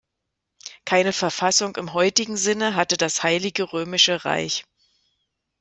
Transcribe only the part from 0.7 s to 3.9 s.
Keine Verfassung im heutigen Sinne hatte das Heilige